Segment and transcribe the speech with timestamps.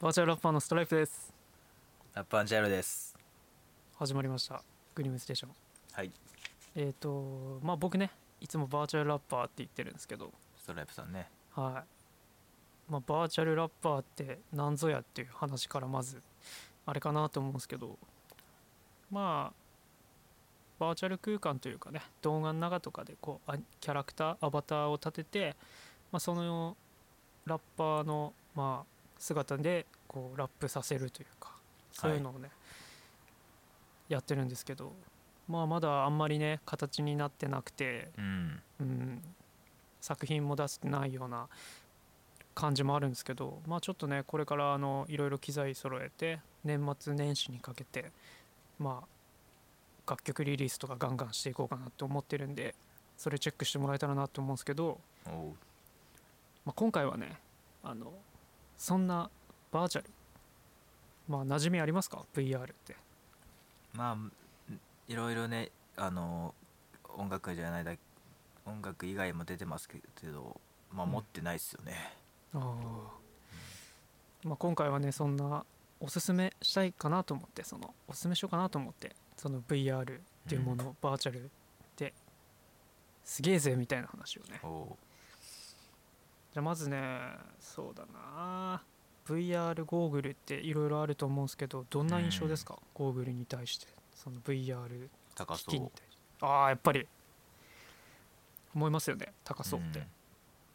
[0.00, 1.30] バーチャルラッパーのストライプです。
[2.14, 3.14] ラッパージャイロです。
[3.98, 4.62] 始まりました。
[4.94, 5.50] グリムステーション。
[5.92, 6.10] はい。
[6.74, 8.10] えっ、とまあ僕ね
[8.40, 10.32] いつもバーチャルラッパーって言ってるんですけど。
[10.56, 11.28] ストライプさんね。
[11.54, 11.84] は
[12.88, 12.90] い。
[12.90, 16.22] まあバーチャルラッパーって何ぞやっていう話からまず
[16.86, 17.98] あれかなと思うんですけど。
[19.10, 19.54] まあ
[20.78, 25.56] バーチャル空間というかね動画の中とかでこうあキャラクターアバターを立てて、
[26.10, 26.74] まあ、その
[27.44, 31.52] ラッパーのまあ姿でこうラップさせるというか
[31.92, 32.50] そういうのをね、
[34.08, 34.92] やってるんですけど
[35.46, 38.62] まあまだあんまりね形になってなくて、うん。
[38.80, 39.22] うん、
[40.00, 41.48] 作品も出してないような
[42.54, 48.10] 感じもあるんですけどまあちょっとねこれからあのいろいろ機材揃えて年末年始にかけて
[48.78, 52.74] まあ楽曲リリースとかガンガンしていこうかなって思ってるんで
[53.16, 54.98] それチェックしてもらえたらなと思うんですけど、
[56.64, 57.38] まあ、今回はね
[57.84, 58.12] あの
[58.80, 59.28] そんな
[59.70, 60.08] バーチャル？
[61.28, 62.96] まあ馴染みありますか？VR って。
[63.92, 64.32] まあん
[65.06, 66.54] いろいろねあの
[67.14, 67.92] 音楽じゃないだ
[68.64, 70.58] 音楽以外も出てますけど
[70.94, 71.92] まあうん持ってないっすよね、
[72.54, 75.64] あー、まあ、今回はねそんな
[76.00, 81.50] おすすめしたいかなと思ってそのおすすめしようかなと思ってその VR っていうもの、バーチャル
[81.98, 82.14] で
[83.24, 84.60] すげえぜみたいな話をね
[86.52, 87.20] じゃあまずね
[87.58, 88.82] そうだな。
[89.26, 93.86] VR ゴーグルっていろいろあると思うんですけどどんな印象ですか、ゴーグルに対して。
[94.14, 95.80] その VR 対して。
[96.40, 97.06] ああやっぱり。
[98.74, 99.32] 思いますよね。
[99.44, 100.02] 高そうって、ん。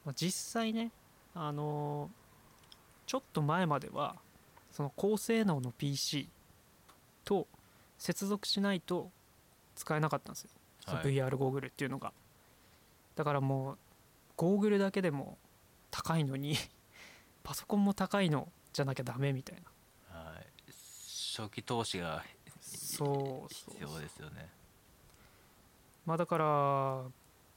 [0.06, 0.92] まあ、実際ね
[1.34, 2.26] あのー
[3.06, 4.16] ちょっと前までは
[4.72, 6.28] その高性能の PC
[7.24, 7.48] と
[7.98, 9.10] 接続しないと
[9.76, 10.50] 使えなかったんですよ、
[10.88, 11.04] はい。
[11.04, 12.12] VR ゴーグルっていうのが。
[13.16, 13.78] だからもう
[14.36, 15.38] ゴーグルだけでも
[15.96, 16.58] 高いのに
[17.44, 19.56] パソコンも高いのじゃなきゃダメみたい
[20.12, 20.20] な。
[20.20, 20.46] はい。
[20.68, 22.24] 初期投資が
[22.60, 23.08] そう
[23.54, 24.50] そう必要ですよね。
[26.06, 27.04] まあだから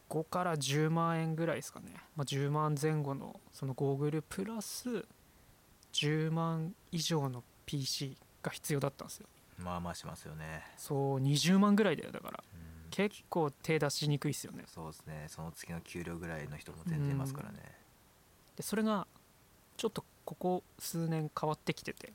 [0.08, 1.86] 5から10万円ぐらいですかね、
[2.16, 5.04] まあ、10万前後のそのゴーグルプラス
[5.92, 9.26] 10万以上の PC が必要だったんですよ。
[9.58, 10.62] まあまあしますよね。
[10.76, 12.44] そう20万ぐらいだよだから。
[12.54, 12.90] うん。
[12.90, 14.62] 結構手出しにくいっすよね。
[14.68, 15.26] そうですね。
[15.26, 17.87] その月の給料ぐらいの人も全然いますからね
[18.58, 19.06] でそれが
[19.76, 22.12] ちょっとここ数年変わってきてて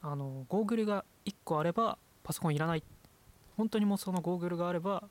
[0.00, 2.84] あのゴーグルが1個あればパソコンいらない。
[3.56, 5.04] 本当にもうそのゴーグルがあれば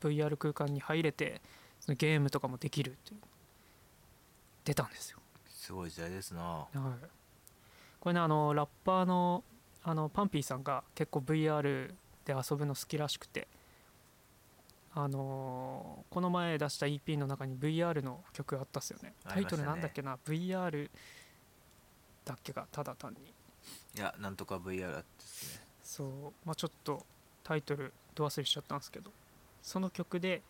[0.00, 1.40] VR 空間に入れて
[1.80, 3.20] そのゲームとかもできるっていう。
[4.64, 5.18] 出たんですよ。
[5.48, 6.42] すごい時代ですな。
[6.42, 6.76] はい、
[7.98, 9.42] これねあのラッパーの
[9.82, 11.92] あのパンピーさんが結構 VR
[12.24, 13.48] で遊ぶの好きらしくて
[14.94, 19.14] あのこの前出した EP の中に VR の曲あったっすよね。
[19.26, 20.90] タイトルなんだっけな、VR
[22.24, 23.32] だっけがただ単に。
[23.96, 25.64] いやなんとか VR ですね。
[25.82, 26.32] そう。
[26.46, 27.04] まあちょっと
[27.42, 29.10] タイトルど忘れしちゃったんですけど。
[29.62, 30.42] その曲で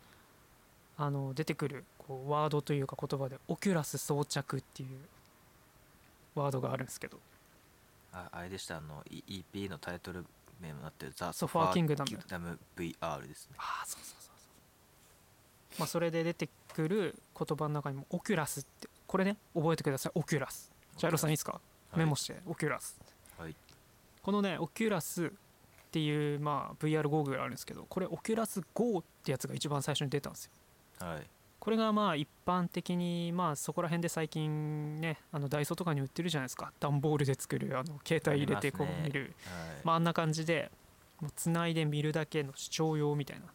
[0.96, 4.88] あの出てくるこうワードというか言葉で Oculus 装着っていう
[6.34, 7.18] ワードがあるんですけど。
[8.12, 10.26] ああれでしたあの E- EP のタイトル
[10.60, 12.58] 名もなってる The Sofa Kingdom。
[12.76, 13.56] VR ですね。
[13.58, 14.21] ああそうそう
[15.78, 20.12] まあそれで出てくる言葉の中にも Oculus ってこれね覚えてください。
[20.14, 20.70] Oculus。
[20.96, 21.60] ジャイロさんいいですか、は
[21.96, 21.98] い。
[21.98, 22.36] メモして。
[22.46, 22.98] Oculus。
[23.38, 23.54] はい。
[24.22, 25.30] このね Oculus っ
[25.90, 30.44] ていうまあ VR ゴーグルあるんですけどこれオキュラス GO ってやつが一番最初に出たんです
[31.00, 31.06] よ。
[31.06, 31.26] はい。
[31.58, 36.72] これがまあ一般的にまあそこら辺で最近ねあのダイソーとかに売ってるじゃないですか。
[36.80, 39.20] 段ボールで作るあの携帯入れてこう見る。
[39.20, 39.76] はい。
[39.84, 40.70] まああんな感じで
[41.20, 43.46] もう繋いで見るだけの視聴用みたいな。
[43.46, 43.50] うん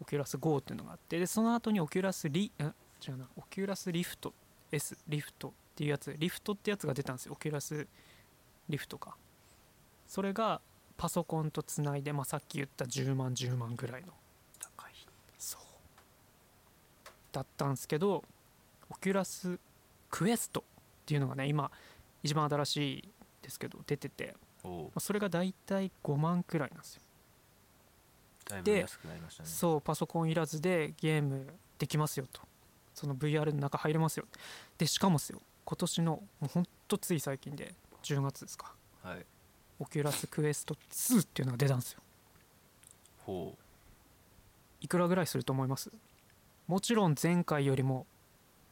[0.00, 2.74] オキュラス GO っていうのがあってでその後に Oculus リん
[3.06, 3.28] 違うな。
[3.36, 4.32] オキュラスリフト。
[4.72, 5.48] S リフト。
[5.48, 6.14] っていうやつ。
[6.18, 7.32] リフトってやつが出たんですよ。
[7.32, 7.86] Oculus
[8.68, 9.16] Rift か。
[10.06, 10.60] それが
[10.96, 14.12] パソコンとつないで、まあ、さっき言った10万10万ぐらいの。
[14.58, 14.92] 高い。
[15.38, 15.62] そう。
[17.32, 18.24] だったんですけど
[18.88, 19.58] Oculus
[20.10, 20.64] Quest っ
[21.04, 21.70] ていうのがね今
[22.22, 23.08] 一番新しい
[23.42, 27.02] ですけど出てて、おおまあ、それがだいたい5万くらいなんですよ
[28.62, 28.86] で
[29.44, 31.46] そうパソコンいらずでゲーム
[31.78, 32.40] できますよと。
[32.94, 34.26] その VR の中入れますよ。
[34.78, 38.72] でしかもですよ今年のもうほんとつい最近で10月ですか。
[39.02, 39.26] はい。
[39.80, 42.00] Oculus Quest 2っていうのが出たんですよ。
[43.26, 43.56] ほ
[44.80, 45.90] いくらぐらいすると思います？
[46.66, 48.06] もちろん前回よりも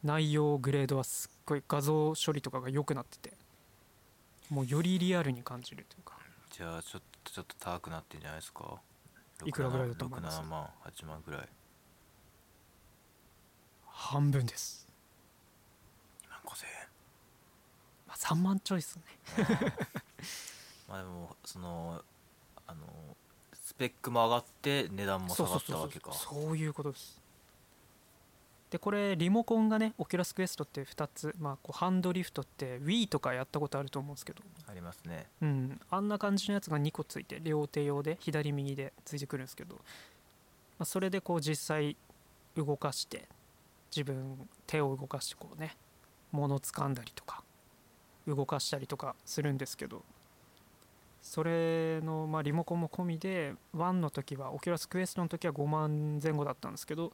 [0.03, 3.33] 内容グレードはすっごい画像処理とかが良くなってて
[4.49, 6.15] もうよりリアルに感じるというか。
[6.17, 8.79] うじゃあちょっとちょっと高くなってんじゃないですか
[9.45, 11.49] いくらぐらいだと思います？67万8万ぐらい
[13.87, 14.87] 半分です
[16.25, 16.87] ？2万5000円
[18.07, 19.03] まあ、3万ちょいっすね。
[20.87, 22.01] まあでもその
[22.67, 22.85] あの
[23.53, 26.13] スペックも上がって値段も下がったわけか。
[26.13, 27.22] そういうことです
[28.73, 34.41] でこれリモコンがねオキュラスクエストって2つ、まあ、こうハンドリフトって Wii とかやったことあると思うんですけど。
[34.65, 35.27] ありますね。
[35.43, 39.81] うん、あんな感じのやつが2個ついて両手用で左右でついてくるんですけど、ま
[40.79, 41.95] あ、それでこう実際
[42.55, 43.29] 動かして
[43.95, 45.77] 自分手を動かしてこうね
[46.31, 47.43] 物掴んだりとか
[48.25, 50.03] 動かしたりとかするんですけど。
[51.21, 57.13] それの、まあ、リモコンも込みで1の時はオキュラスクエストの時は5万前後だったんですけど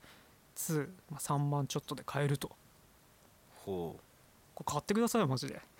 [0.59, 2.51] 2、まあ、3万ちょっとで買えると。
[3.65, 3.99] ほ
[4.53, 5.61] これ買ってくださいよマジで。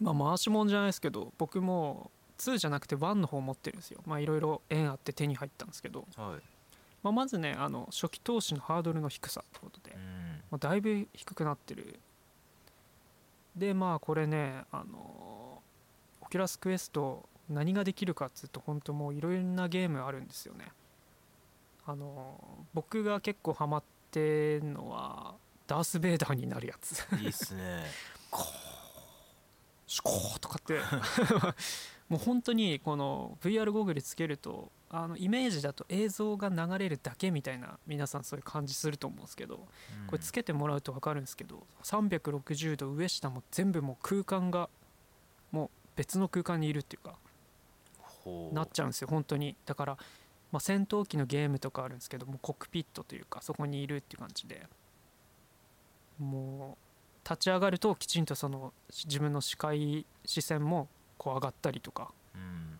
[0.00, 4.00] まあ回しもんじゃないですけど僕も2じゃなくて1の方持ってるんですよ。
[4.06, 6.42] まあいろいろ縁あって手に入ったんですけど、うはい。
[7.02, 10.42] まあ、まずねあの初期投資のハードルの低さってことで、うん。
[10.50, 12.00] まあ、だいぶ低くなってる。
[13.56, 15.62] でまあこれねあの
[16.20, 20.66] オキュラスクエスト何ができるかっつうと本当もういろいろなゲームあるんですよね
[21.86, 25.36] あの僕が結構ハマってんのは
[25.66, 27.06] ダース・ベイダーになるやつ。
[27.20, 27.84] いいっすね。
[29.86, 30.80] シュコーとかって。
[32.08, 39.66] もう本当にこの VR ゴーグルつけるとあのイメージだと映像が流れるだけみたいな皆さんそういう感じすると思うんですけど
[40.02, 40.06] うん。
[40.06, 44.70] これつけてもらうと分かるんですけど360度上下も全部もう空間が
[45.50, 47.18] もう別の空間にいるっていうか
[48.52, 49.56] なっちゃうんですよ本当に。
[49.64, 49.98] だから、
[50.52, 54.66] まあ、戦闘機のゲームとかあるんですけどもうコックピットというかそこにいるっていう感じで。
[56.18, 56.78] も
[57.24, 60.88] う立ち上がるときちんとその自分の視界視線も
[61.18, 62.12] こう上がったりとか。
[62.34, 62.78] うん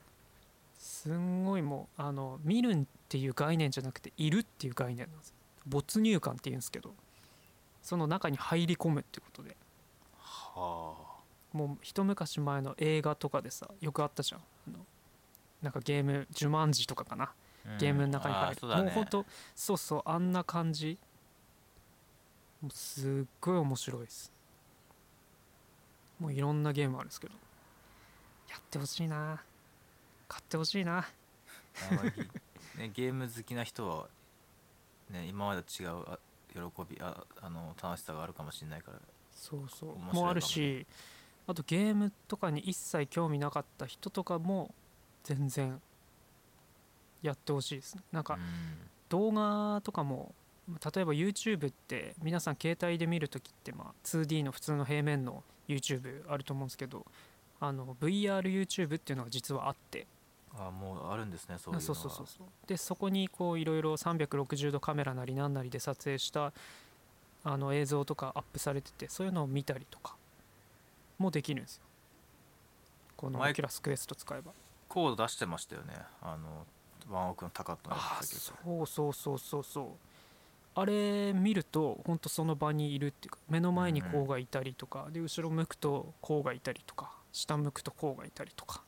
[0.78, 5.34] すんごいもうあの見るっていう概念じゃなくているっていう概念なんです。
[5.66, 6.94] 没入感っていうんですけど
[7.82, 9.56] その中に入り込むってことで。
[10.18, 10.94] は
[11.52, 14.40] もう一昔前の映画とかでさよくあったじゃん。
[14.40, 14.86] あの
[15.62, 17.32] なんかゲーム「ジュマンジ」とかかな
[17.78, 18.82] ゲームの中に入る、うだね。
[18.84, 20.98] もうほんとそうそうあんな感じ。
[22.70, 24.32] すっごい面白いです。
[26.18, 27.34] もういろんなゲームあるんですけど。
[28.48, 29.42] やってほしいな。
[30.28, 31.06] 買ってほしいな。
[32.78, 34.08] ね、 ゲーム好きな人は、
[35.10, 36.18] ね、今までと違うあ
[36.52, 38.98] 喜びああの楽しさがあるかもしれないから。
[39.32, 39.98] そうそう。
[39.98, 40.86] もあるし
[41.46, 44.74] あとゲームとかに一切興味なかった人とかも
[45.22, 45.80] 全然
[47.26, 48.02] やってほしいですね。
[48.12, 48.40] なんかうん。
[49.08, 50.34] 動画とかも
[50.68, 57.06] 例えば YouTube って皆さん携帯で見るときってまあ 2D の普通の平面の YouTube あると思うんですけど
[57.60, 60.06] あの VRYouTube っていうのが実はあって。
[60.58, 62.46] あもうあるんですねそういうのそうそうそうそう。
[62.66, 66.52] でそこにこういろいろ360度カメラなりなんなりで撮影した
[67.44, 70.16] あの映像とかアップされててそういうのを見たりとか
[71.18, 71.82] もできるんですよ。
[73.16, 74.52] この前 Oculus Quest 使えば。
[74.88, 75.94] コード出してましたよね。
[76.22, 76.66] あの
[77.10, 79.86] ワンオクの高とのやああつだけそうそうそうそうそう。
[80.74, 88.82] あれ見ると本当その場にいるっていうか目の前にこうがいたりとか、で後ろ向くとこうがいたりとか下向くとこうがいたりとか。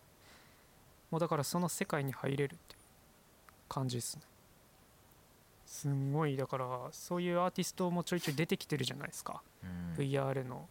[1.11, 2.81] もうだからその世界に入れるっていう
[3.69, 4.23] 感じですね。
[5.64, 9.94] すんごいだからそういうアーティストもちょいちょい出てきてるじゃないですか、うん。
[10.03, 10.69] VR の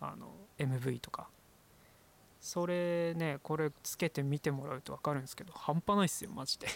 [0.00, 0.28] あの
[0.58, 1.28] MV とか
[2.40, 6.66] それねこれつけて見てもらうと分かるんですけど半端ないっすよマジで。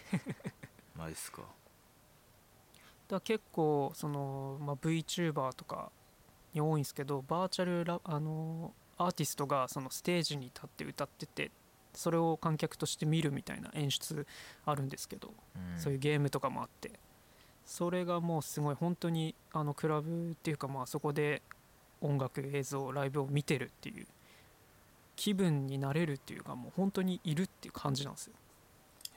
[0.94, 1.42] マジっすか。
[3.08, 5.90] だ結構その、まあ、VTuber とか
[6.52, 11.50] に多いんですけどバーチャルラあのアーティストがそのステージに立って歌ってて
[11.92, 14.26] それを観客として見るみたいな演出
[14.64, 15.80] あるんですけど、うん。
[15.80, 16.98] そういうゲームとかもあって。
[17.64, 21.40] それがもうすごい本当にあのクラブっていうかまあそこで
[22.00, 24.06] 音楽映像ライブを見てるっていう
[25.16, 28.34] 気分になれるっていうかもう本当にいるっていう感じなんですよ。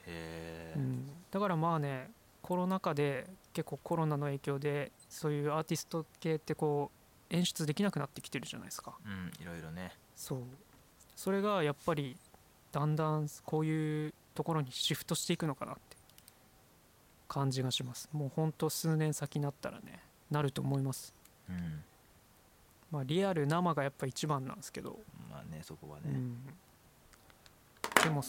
[0.06, 2.10] へえ、うん、だからまあね
[2.42, 6.90] コロナ禍で結構コロナの影響でそういうアーティスト系ってこ
[7.30, 8.94] う演出できなくなってきてるじゃないですか。
[9.04, 9.92] うんいろいろね。
[10.14, 10.42] そう。
[11.14, 12.16] それがやっぱり
[12.72, 15.98] だんだんこういうところにシフトしていくのかなって。
[17.28, 18.08] 感じがします。
[18.12, 21.14] もうほんと数年先になったらねなると思います。
[21.48, 21.84] うん
[22.90, 24.98] まあリアル生がやっぱ一番なんですけど。
[25.30, 26.38] まあねそこはね、うん、
[28.02, 28.22] でも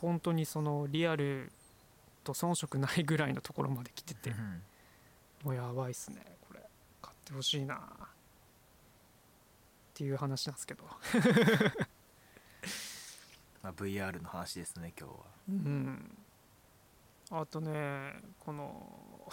[0.00, 1.50] 本当にそのリアル
[2.24, 4.30] と遜色ないぐらいのところまで来てて。
[4.30, 4.62] うん
[5.46, 6.60] もうやばいっすねこれ。
[7.00, 7.76] 買ってほしいな。
[7.76, 7.78] っ
[9.94, 10.84] ていう話なんですけど。
[13.62, 15.18] まあ、VR の話ですね今日は。
[15.48, 16.18] うん。
[17.30, 19.32] あとねこの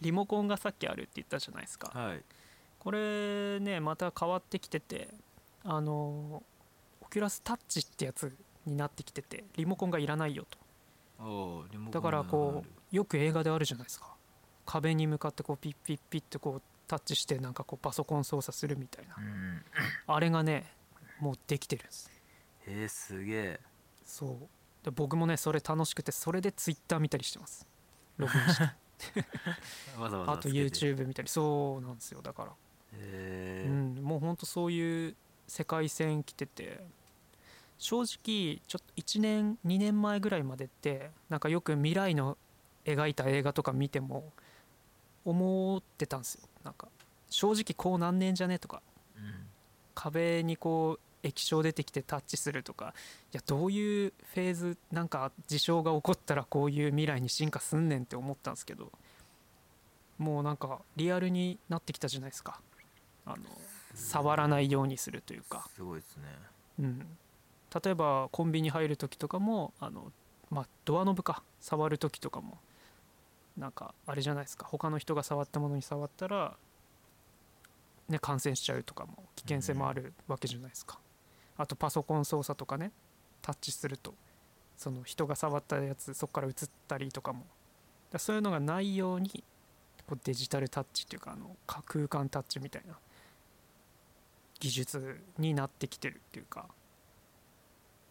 [0.00, 1.88] リモコンがさっきあるって言ったじゃないですか。
[1.88, 2.24] はい
[2.82, 5.06] これねまた変わってきてて
[5.62, 6.42] あの
[7.00, 8.36] オキュラスタッチってやつ
[8.66, 10.58] になってきててリモコンがいらないよと。
[11.92, 14.12] だからこうよく映画であるじゃないですか。
[14.66, 19.14] 壁に向かってこうピッピッピッってこうタッチしてなんかこうパソコン操作するみたいな。
[19.16, 19.62] うん。
[20.08, 20.64] あれがね
[21.20, 22.10] もうできてるんです。
[22.66, 23.60] えー、すげえ。
[24.04, 24.84] そう。
[24.84, 27.64] で僕もねそれ楽しくてそれでツイッター見たりしてます。
[28.16, 28.58] ログインし
[29.14, 29.24] て。
[29.96, 31.28] あと YouTube 見たり。
[31.28, 32.20] そうなんですよ。
[32.22, 36.84] だからへえうん、もうほんとそういう世界線来てて。
[37.82, 42.38] 正直ちょっと1年2年前ぐらいまでってなんかよく未来の
[42.84, 44.32] 描いた映画とか見ても
[45.24, 46.42] 思ってたんですよ。
[46.62, 46.86] なんか
[47.28, 48.82] 正直こうなんねんじゃねとか。
[49.16, 49.34] うん。
[49.96, 52.94] 壁にこう液晶出てきてタッチするとか。
[53.32, 58.92] いやどういうフェーズなんか事象が起こったらこういう未来に進化すんねんって思ったんですけど。
[60.18, 62.60] もうなんかリアルになってきたじゃないですか
[64.12, 66.24] 触らないようにするというか、すごいですね。
[66.80, 67.18] うん、
[67.82, 70.12] 例えばコンビニ入る時とかもあの、
[70.50, 71.42] まあ、ドアノブか。
[71.60, 72.58] 触る時とかも。
[73.56, 74.66] なんかあれじゃないですか。
[74.66, 76.56] 他の人が触ったものに触ったら、
[78.08, 80.98] ね、感染しちゃうとかも危険性もあるわけじゃないですか、
[81.56, 82.92] あとパソコン操作とかね。
[83.40, 84.14] タッチすると
[84.76, 86.54] その人が触ったやつそこから映っ
[86.88, 87.44] たりとかも。
[88.10, 89.44] だそういうのがないように
[90.06, 92.98] こうデジタルタッチっていうかあのか空間タッチみたいな
[94.62, 96.68] 技術になってきてるっていうか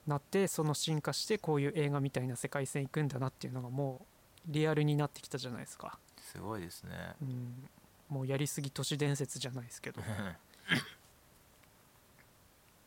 [0.06, 4.02] なってその進化してこういう映画みたいな世界線行くんだなっていうのがも
[4.46, 6.92] うリアルになってきたじゃないですか、すごいですね。
[7.22, 7.70] うん、
[8.10, 10.02] もうやりすぎ都市伝説じゃないですけど。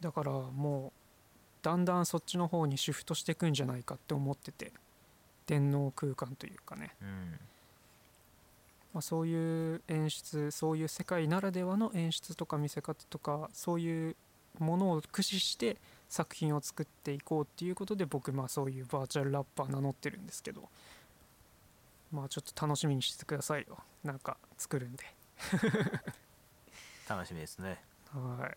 [0.01, 0.93] だからもう
[1.63, 4.75] だんだんそっちの方にシフトしていくんじゃないかって思ってて
[5.47, 7.39] 電脳空間というかね、うん
[8.95, 14.17] まあ、そういう演出そういう世界ならではの演出とか見せ方とかそういう
[14.61, 15.77] ものを駆使して
[16.09, 20.69] 作品を作っていこうっていうことで僕まあそういうバーチャルラッパー名乗ってるんですけど。
[22.15, 23.79] まあちょっと楽しみにしてくださいよ。
[24.05, 25.05] なんか作るんで。
[27.09, 27.83] 楽しみですね。
[28.13, 28.57] はい。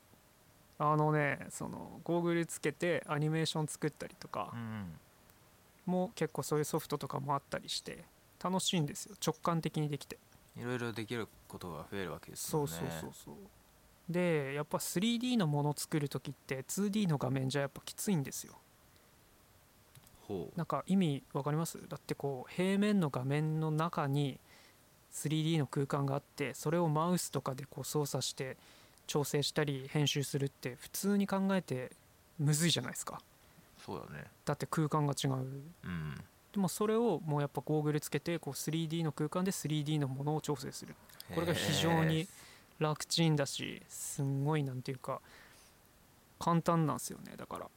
[0.77, 4.93] あのねそのゴーグルつけてアニメーション作ったりとかうん。
[5.87, 8.03] も結構そういうソフトとかもあったりして
[8.43, 9.15] 楽しいんですよ。
[9.25, 10.19] 直感的にできて
[10.59, 12.71] いろいろできることが増えるわけですもんね。
[12.71, 13.35] そうそうそうそう。
[14.09, 18.53] でやっぱ 3D のものを作る時って 2D の画面じゃやっぱきついんですよ。
[20.27, 20.57] ほう。
[20.57, 21.77] なんか意味わかります？
[21.87, 24.39] だってこう平面の画面の中に
[25.13, 28.57] 3D の空間があってそれをマウスとかでこう操作して
[29.07, 31.91] 調整したり編集するって普通に考えて
[32.39, 33.21] むずいじゃないですか。
[33.85, 34.25] そうだね。
[34.45, 35.33] だって空間が違う。
[35.33, 36.15] うん
[36.53, 40.95] でもそれをもうやっぱゴーグルつけてこう 3D の空間で 3D のものを調整する。
[41.33, 42.27] これが非常に
[42.79, 45.19] 楽ちんだしすんごいなんていうか
[46.39, 47.67] 簡単なんですよねだから。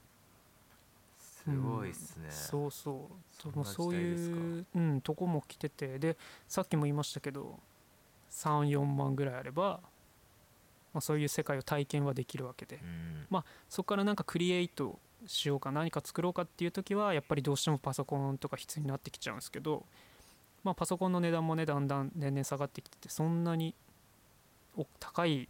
[1.18, 3.42] すごいっすね、そうそう。
[3.42, 4.36] そんなもうそう時代ですか。
[4.36, 5.98] いう、うん、とこも来てて。
[5.98, 7.58] でさっきも言いましたけど
[8.30, 9.80] 34万ぐらいあれば、
[10.92, 12.78] まあ、そういう世界を体験はできるわけで。
[12.82, 13.44] うん。
[13.68, 19.84] そこからなんかクリエイトしようか何か作ろうかっていう時はやっぱりどうしてもパソコンとか必要になってきちゃうんですけど、
[20.64, 23.74] まあ、パソコンの値段もねだんだん年々下がってきててそんなに
[24.76, 25.48] お高い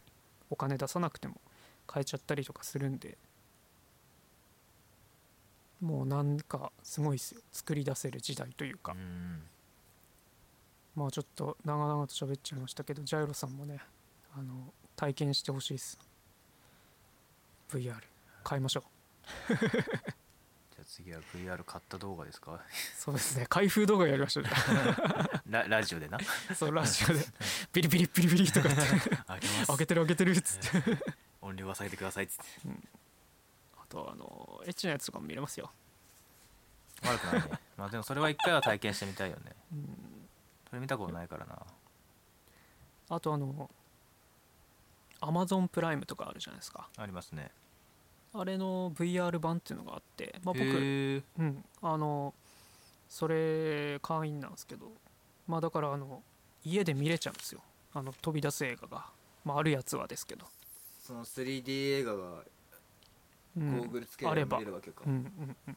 [0.51, 1.37] お金出さなくても
[1.87, 3.17] 買えちゃったりとかするんで
[5.81, 7.41] もうなんかすごいですよ。
[7.51, 9.43] 作り出せる時代というか、うん。
[10.95, 13.79] まあちょっと長々と喋っちゃいましたけどジャイロさんもね
[14.37, 15.99] あの体験してほしいです。
[17.71, 17.95] VR
[18.43, 19.00] 買いましょう
[19.49, 22.61] じゃあ次は VR 買った動画ですか？
[22.97, 23.47] そうですね。
[23.49, 24.45] 開封動画やりましょう。
[25.51, 26.19] ララジオでな？
[26.51, 27.25] あそうラジオで。
[27.73, 29.11] ビリビリビリビリとか言って。
[29.27, 29.67] 開けます。
[29.67, 30.99] 開けてる開けてるっつって。
[31.41, 32.45] 音量は下げてくださいっつって。
[33.79, 35.71] あとあのエッチなやつとかも見れますよ。
[37.03, 37.59] 悪くないね。
[37.77, 39.53] まあでもそれは一回は体験してみたいよね。
[39.73, 40.29] うん
[40.69, 41.59] それ見たことないからな。
[43.09, 43.69] あとあの
[45.21, 46.89] アマゾンプライムとかあるじゃないですか。
[46.97, 47.51] ありますね
[48.33, 52.35] あれの VR 版っていうのがあって、まあ、僕うんあの
[53.09, 54.93] それ会員なんですけど
[55.49, 56.23] まあだからあの
[56.65, 57.61] 家で見れちゃうんですよ。
[57.93, 59.07] あの飛び出す映画が、
[59.45, 60.47] まあ、あるやつはですけど、
[61.03, 62.45] その 3D 映画が
[63.57, 65.03] うん、ルつければ見れれるわけか。
[65.07, 65.77] うんうんうん。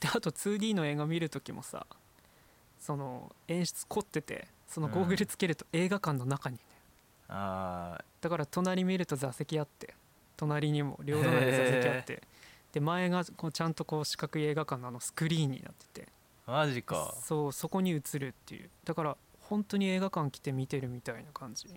[0.00, 1.86] であと 2D の映画見る時もさ
[2.78, 6.60] その演出凝っててそのゴーグルつけると映画館の中にね、
[7.28, 9.94] あだから隣見ると座席あって
[10.36, 12.22] 隣にも両隣に座席あって。
[12.72, 16.08] で前がこうちゃんとこう四角い映画館のあのスクリーンになってて。
[16.46, 17.14] ーマジか。
[17.22, 18.70] そうそこに映るっていう。
[18.84, 21.68] だから本当に映画館来て見てるみたいな感じ。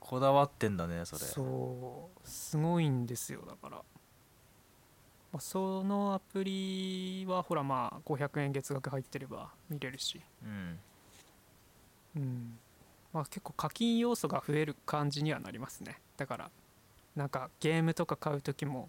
[0.00, 1.24] こだわってんだねそれ。
[1.24, 3.82] そうすごいんですよだから、ま
[5.38, 10.20] あ、そのアプリはほらまあ500円月額入ってれば見れるし。
[10.44, 10.78] うん。
[12.16, 12.58] うん。
[13.12, 16.00] まあ結構課金要素が増える感じにはなりますね。
[16.16, 16.50] だから
[17.16, 18.88] なんかゲームとか買う時も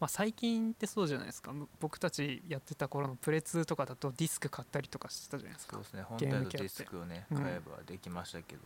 [0.00, 1.52] まあ最近ってそうじゃないですか。
[1.52, 5.74] む僕たちやってた頃のプレ2とかだとディスク買ったりとかしてたじゃないですか。
[5.74, 6.02] そうですね。
[6.02, 7.42] 本体とディスクをねうん。
[7.42, 8.62] 買えばできましたけど、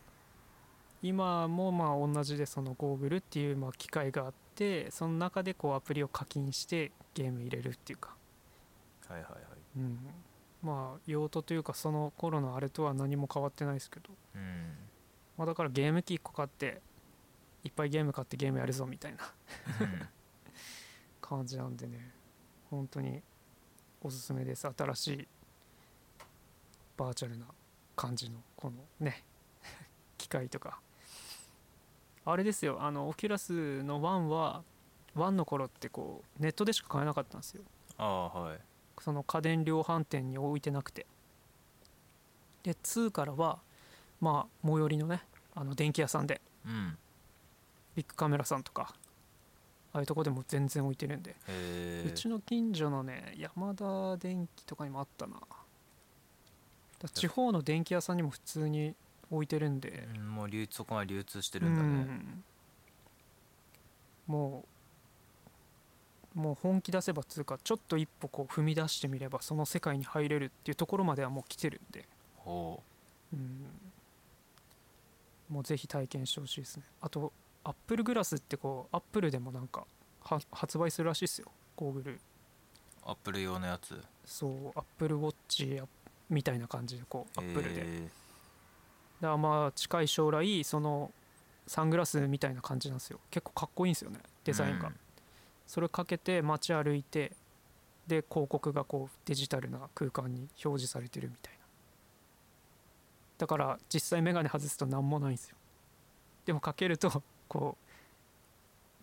[1.03, 8.15] 今もまあ同じでそのゴーグルっていうまあ機械があってその中でこうアプリを課金してゲーム入れるっていうか、
[9.09, 9.43] はいはいはい。
[9.79, 9.99] うん、
[10.63, 14.75] まあ用途というかその頃のあれとは何も変わってないですけど、うん。
[15.39, 16.83] まあ、だからゲーム機1個買って
[17.65, 19.19] いっぱいゲーム買ってゲームやるぞみたいな。
[19.81, 20.09] うん。
[21.21, 22.13] 感じなんでね。
[22.71, 23.23] 本当に
[24.01, 24.67] おすすめです。
[24.77, 25.29] 新しい
[26.97, 27.47] バーチャルな
[27.95, 29.25] 感じのこのね
[30.19, 30.81] 機械とか。
[32.25, 32.79] あれですよ。
[32.81, 34.63] あのオキュラスの1は
[35.17, 37.63] 1の頃ってこうネットでしか買えなかったんですよ。
[37.99, 38.59] ああはい。
[39.01, 41.07] その家電量販店に置いてなくて。
[42.63, 43.59] で2からは
[44.21, 45.23] まあ最寄りのね
[45.55, 46.41] あの電気屋さんで。
[46.67, 46.99] うん
[47.95, 48.95] ビッグカメラさんとか
[49.93, 51.37] ああいうとこでも全然置いてるんで。
[52.07, 55.37] うちの近所のね山田電機とかにもあったな。
[57.15, 58.95] 地方の電気屋さんにも普通に
[59.31, 61.89] 置いてるんで、うんもう流通そこまで流通してうるんだね。
[61.89, 62.45] ん
[64.27, 64.65] も
[66.35, 72.07] うもう本気出せばつうかちょっと一歩こう踏み出してみればその世界に入れるっていうところまではもう来てるんで、
[72.37, 72.83] ほ
[73.35, 73.67] うん、
[75.51, 76.85] もうぜひ体験してほしいですね。
[77.01, 77.33] あと
[77.65, 79.87] アップルグラスってこうアップルでもなんか
[80.21, 81.49] は発売するらしいですよ。
[81.77, 82.21] ゴーグルう
[83.05, 84.01] アップル用のやつ？
[84.25, 85.81] そうアップルウォッチ
[86.31, 88.09] みたいな感じでこうアップルで、へ
[89.21, 91.11] だからまあ近い将来その
[91.67, 93.21] サングラスみたいな感じなんですよ。
[93.31, 94.95] 結構かっこいいんですよねえデザインが、うん。
[95.67, 97.33] それかけて街歩いて
[98.07, 101.61] で広告がこうデジタルな空間に表示されてるみたいな。
[103.39, 105.57] だから実際眼鏡外すと何もないんですよ。
[106.45, 107.77] でもかけるとこ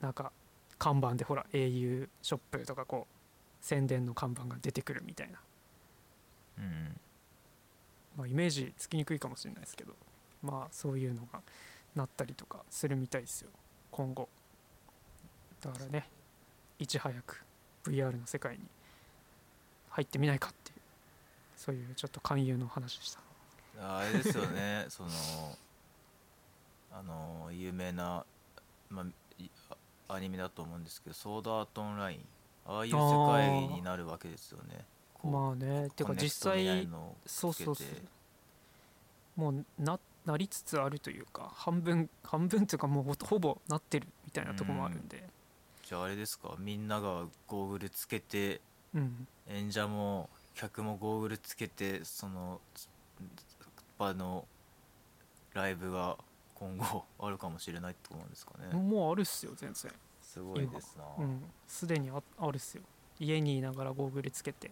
[0.02, 0.32] うなんか
[0.80, 3.16] 看板でほら au ショップとかこう
[3.62, 5.40] 宣伝の看板が出てくるみたいな
[6.58, 7.00] うん
[8.18, 9.94] まあ、イメージつきにくいかもしれないですけど
[10.44, 11.40] まあそういうのが
[11.96, 13.50] なったりとかするみたいですよ
[13.92, 14.28] 今後
[15.62, 16.10] だからね
[16.80, 17.46] いち早く
[17.86, 18.60] VR の世界に
[19.92, 20.80] 入ってみないかっていう
[21.56, 23.20] そういうちょっと勧誘の話でした
[23.82, 24.86] あれですよね。
[24.90, 25.10] その
[26.92, 28.26] あの有名な、
[28.90, 32.26] まあ、アニメだと思うんですけど「ソードアートオンライン」
[32.66, 34.86] ああいう世界になるわけですよね。
[35.24, 35.90] まあね。
[35.96, 36.88] てか実際
[37.26, 37.88] そうそうそう。
[39.36, 45.28] もうななりつつあるというか半分半分というかもうほほぼなってるみたいなとこもあるんで。
[45.84, 46.56] じゃああれですか。
[46.60, 48.62] みんながゴーグルつけて
[48.94, 49.28] うん。
[49.48, 52.62] 演者も客もゴーグルつけてその
[53.98, 54.48] 場の
[55.54, 56.18] ライブが
[56.60, 59.92] 今後あるかもしれないってことなんですかね、もうあるっすよ全然。
[60.22, 61.42] すごいですな、うん。
[61.68, 62.84] すでにああるっすよ。
[63.20, 64.72] 家にいながらゴーグルつけて。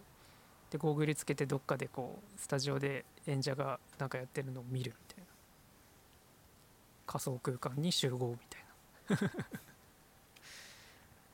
[0.70, 5.30] でゴーグルつけてどっかでこうスタジオで演者がなんかやってるのを見るみたいな。
[7.06, 8.36] 仮想空間に集合
[9.08, 9.32] みたいな。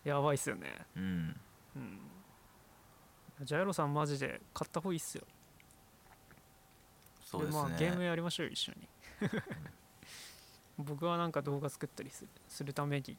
[0.14, 0.86] やばいっすよね。
[0.96, 1.40] うん。
[1.74, 2.00] うん。
[3.42, 5.26] ジャイロさんマジで買った方がいいっすよ。
[7.24, 7.62] そうですね。
[7.62, 8.88] まあゲームやりましょうよ一緒に
[10.78, 13.16] 僕はなんか動画作ったりするするために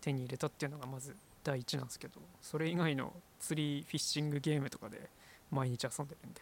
[0.00, 5.10] 手に入れたっていうのがまず第一なんですけどそれ以外の釣りフィッシングゲームとかで
[5.50, 6.40] 毎日遊んでるんで。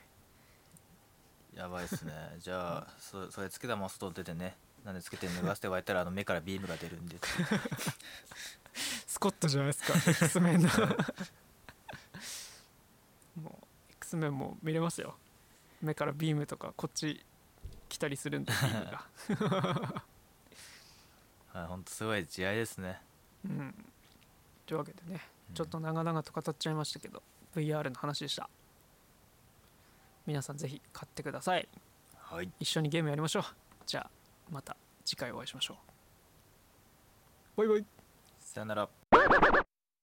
[1.57, 2.13] やばいですね。
[2.41, 4.57] じゃあそそれつけたまま外出てね。
[4.85, 7.17] なんでつけて脱がせて言われたらあの目からビームが出るんで。
[9.07, 9.95] スコットじゃないですか。
[10.11, 10.69] X メンの。
[13.41, 15.17] もう X メンも見れますよ。
[15.81, 17.25] 目からビームとかこっち
[17.89, 20.05] 来たりするんでビームが
[21.55, 23.01] はい本当すごい慈愛ですね。
[23.45, 23.75] うん。
[24.67, 25.21] というわけでね
[25.55, 27.23] ちょっと長々と語っちゃいましたけど、
[27.55, 28.51] VR の話でした。
[30.27, 31.69] 皆さんぜひ買ってください。
[32.17, 32.51] はい。
[32.59, 33.45] 一緒にゲームやりましょう。
[33.87, 34.11] じゃあ
[34.51, 35.77] また次回お会いしましょ
[37.57, 37.59] う。
[37.59, 37.85] バイバイ。
[38.41, 38.89] さよなら